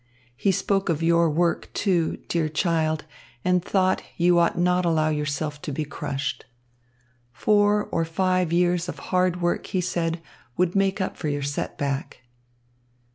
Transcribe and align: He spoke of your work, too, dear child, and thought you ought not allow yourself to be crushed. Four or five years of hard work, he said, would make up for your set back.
He 0.35 0.51
spoke 0.51 0.89
of 0.89 1.03
your 1.03 1.29
work, 1.29 1.69
too, 1.75 2.17
dear 2.27 2.49
child, 2.49 3.05
and 3.45 3.63
thought 3.63 4.01
you 4.17 4.39
ought 4.39 4.57
not 4.57 4.83
allow 4.83 5.09
yourself 5.09 5.61
to 5.61 5.71
be 5.71 5.85
crushed. 5.85 6.47
Four 7.31 7.83
or 7.91 8.03
five 8.03 8.51
years 8.51 8.89
of 8.89 8.97
hard 9.13 9.43
work, 9.43 9.67
he 9.67 9.79
said, 9.79 10.19
would 10.57 10.75
make 10.75 10.99
up 11.01 11.17
for 11.17 11.27
your 11.27 11.43
set 11.43 11.77
back. 11.77 12.23